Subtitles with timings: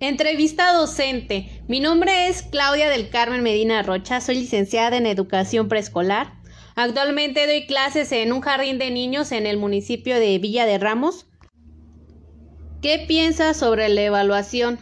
[0.00, 1.60] Entrevista docente.
[1.66, 6.34] Mi nombre es Claudia del Carmen Medina Rocha, soy licenciada en educación preescolar.
[6.76, 11.26] Actualmente doy clases en un jardín de niños en el municipio de Villa de Ramos.
[12.80, 14.78] ¿Qué piensas sobre la evaluación?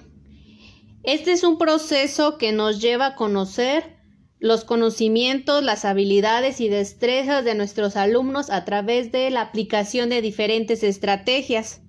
[1.02, 3.96] Este es un proceso que nos lleva a conocer
[4.39, 10.21] los conocimientos, las habilidades y destrezas de nuestros alumnos a través de la aplicación de
[10.21, 11.80] diferentes estrategias.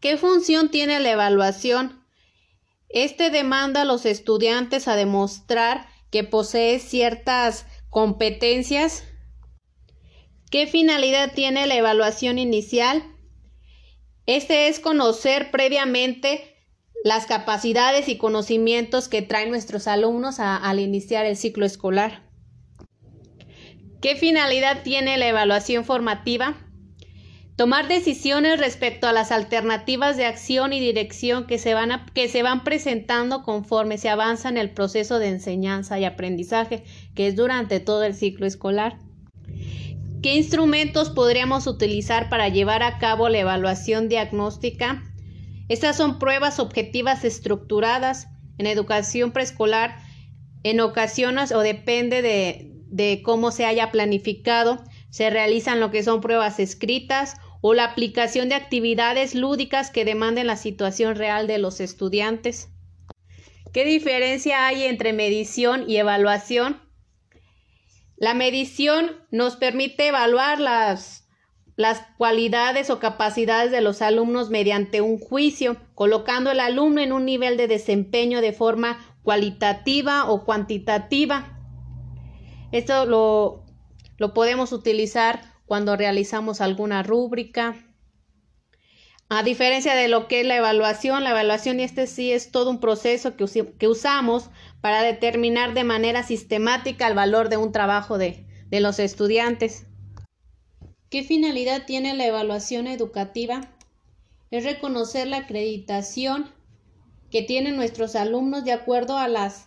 [0.00, 2.04] ¿Qué función tiene la evaluación?
[2.88, 9.02] Este demanda a los estudiantes a demostrar que posee ciertas competencias.
[10.50, 13.02] ¿Qué finalidad tiene la evaluación inicial?
[14.26, 16.54] Este es conocer previamente
[17.02, 22.30] las capacidades y conocimientos que traen nuestros alumnos al iniciar el ciclo escolar.
[24.00, 26.67] ¿Qué finalidad tiene la evaluación formativa?
[27.58, 32.44] Tomar decisiones respecto a las alternativas de acción y dirección que se, van que se
[32.44, 36.84] van presentando conforme se avanza en el proceso de enseñanza y aprendizaje,
[37.16, 39.00] que es durante todo el ciclo escolar.
[40.22, 45.02] ¿Qué instrumentos podríamos utilizar para llevar a cabo la evaluación diagnóstica?
[45.68, 48.28] Estas son pruebas objetivas estructuradas
[48.58, 49.96] en educación preescolar.
[50.62, 56.20] En ocasiones o depende de, de cómo se haya planificado, se realizan lo que son
[56.20, 61.80] pruebas escritas o la aplicación de actividades lúdicas que demanden la situación real de los
[61.80, 62.70] estudiantes.
[63.72, 66.80] ¿Qué diferencia hay entre medición y evaluación?
[68.16, 71.28] La medición nos permite evaluar las,
[71.76, 77.24] las cualidades o capacidades de los alumnos mediante un juicio, colocando al alumno en un
[77.24, 81.58] nivel de desempeño de forma cualitativa o cuantitativa.
[82.72, 83.64] Esto lo,
[84.16, 87.76] lo podemos utilizar cuando realizamos alguna rúbrica.
[89.28, 92.70] A diferencia de lo que es la evaluación, la evaluación y este sí es todo
[92.70, 93.44] un proceso que,
[93.78, 94.48] que usamos
[94.80, 99.84] para determinar de manera sistemática el valor de un trabajo de, de los estudiantes.
[101.10, 103.60] ¿Qué finalidad tiene la evaluación educativa?
[104.50, 106.50] Es reconocer la acreditación
[107.30, 109.66] que tienen nuestros alumnos de acuerdo a las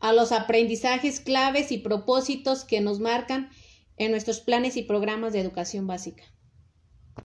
[0.00, 3.48] a los aprendizajes claves y propósitos que nos marcan
[3.96, 6.24] en nuestros planes y programas de educación básica.